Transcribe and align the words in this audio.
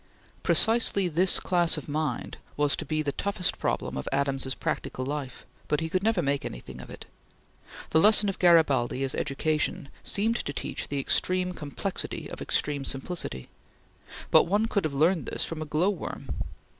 Precisely 0.41 1.07
this 1.07 1.39
class 1.39 1.77
of 1.77 1.87
mind 1.87 2.37
was 2.57 2.75
to 2.75 2.85
be 2.85 3.03
the 3.03 3.11
toughest 3.11 3.59
problem 3.59 3.95
of 3.95 4.09
Adams's 4.11 4.55
practical 4.55 5.05
life, 5.05 5.45
but 5.67 5.79
he 5.79 5.89
could 5.89 6.01
never 6.01 6.23
make 6.23 6.43
anything 6.43 6.81
of 6.81 6.89
it. 6.89 7.05
The 7.91 7.99
lesson 7.99 8.27
of 8.27 8.39
Garibaldi, 8.39 9.03
as 9.03 9.13
education, 9.13 9.89
seemed 10.01 10.37
to 10.37 10.53
teach 10.53 10.87
the 10.87 10.97
extreme 10.97 11.53
complexity 11.53 12.27
of 12.31 12.41
extreme 12.41 12.83
simplicity; 12.83 13.47
but 14.31 14.45
one 14.45 14.65
could 14.65 14.85
have 14.85 14.95
learned 14.95 15.27
this 15.27 15.45
from 15.45 15.61
a 15.61 15.65
glow 15.65 15.91
worm. 15.91 16.25